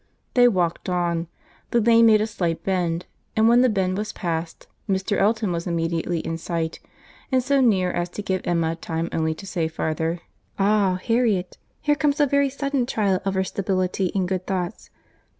They 0.33 0.47
walked 0.47 0.89
on. 0.89 1.27
The 1.69 1.79
lane 1.79 2.07
made 2.07 2.21
a 2.21 2.25
slight 2.25 2.63
bend; 2.63 3.05
and 3.35 3.47
when 3.47 3.61
that 3.61 3.75
bend 3.75 3.99
was 3.99 4.13
passed, 4.13 4.65
Mr. 4.89 5.15
Elton 5.19 5.51
was 5.51 5.67
immediately 5.67 6.21
in 6.21 6.39
sight; 6.39 6.79
and 7.31 7.43
so 7.43 7.61
near 7.61 7.91
as 7.91 8.09
to 8.17 8.23
give 8.23 8.41
Emma 8.43 8.75
time 8.75 9.09
only 9.11 9.35
to 9.35 9.45
say 9.45 9.67
farther, 9.67 10.21
"Ah! 10.57 10.99
Harriet, 11.05 11.59
here 11.81 11.93
comes 11.93 12.19
a 12.19 12.25
very 12.25 12.49
sudden 12.49 12.87
trial 12.87 13.19
of 13.25 13.35
our 13.35 13.43
stability 13.43 14.07
in 14.07 14.25
good 14.25 14.47
thoughts. 14.47 14.89